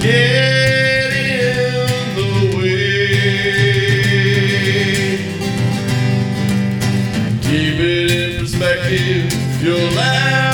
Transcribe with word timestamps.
Get 0.00 1.12
in 1.12 2.14
the 2.16 2.30
way. 2.56 3.16
Keep 7.42 7.78
it 7.80 8.10
in 8.10 8.40
perspective. 8.40 9.62
Your 9.62 9.90
life. 9.92 10.53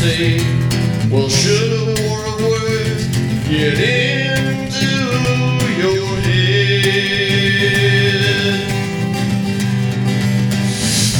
say, 0.00 0.38
well, 1.10 1.28
should 1.28 1.72
a 1.72 1.84
war 2.08 2.24
of 2.24 2.40
words 2.40 3.06
get 3.46 3.76
into 3.76 4.92
your 5.76 6.16
head? 6.24 7.50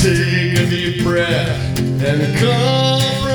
Take 0.01 0.59
a 0.59 0.71
deep 0.71 1.05
breath 1.05 1.79
and 2.03 2.39
come. 2.39 3.30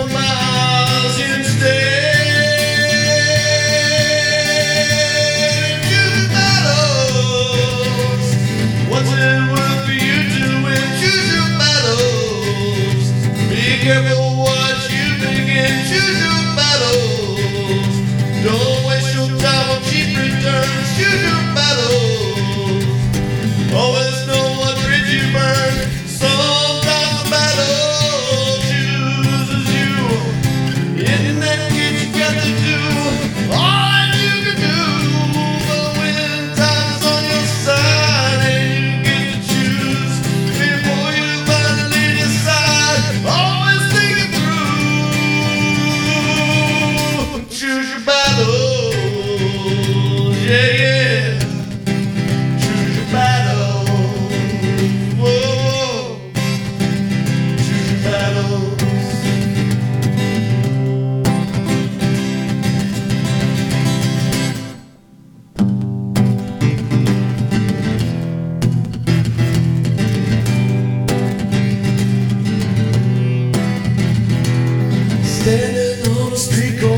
Standing 75.45 76.17
on 76.17 76.33
a 76.33 76.35
street 76.35 76.81
corner, 76.81 76.97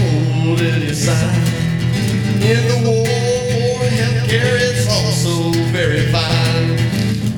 holding 0.00 0.84
a 0.88 0.94
sign. 0.94 1.36
In 2.40 2.66
the 2.66 2.80
war 2.82 3.04
for 3.04 3.84
healthcare, 3.92 4.56
it's 4.58 4.88
also 4.88 5.52
very 5.70 6.10
fine. 6.10 6.78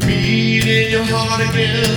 Beating 0.06 0.92
your 0.92 1.02
heart 1.02 1.40
again. 1.50 1.93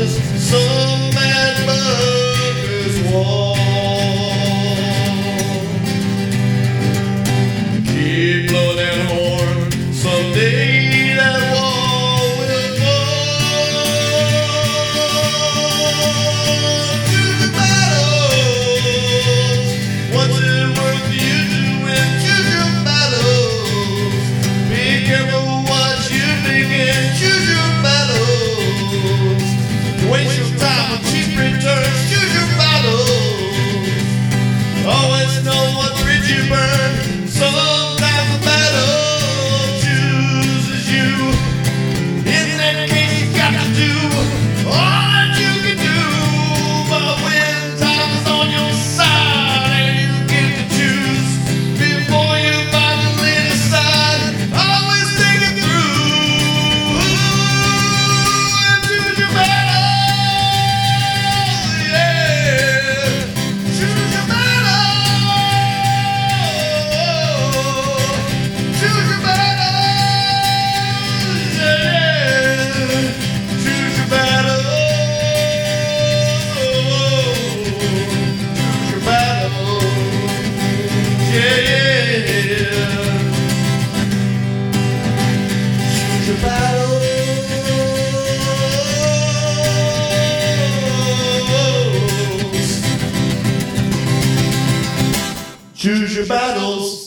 Choose 95.87 96.17
your 96.17 96.25
battles. 96.25 97.06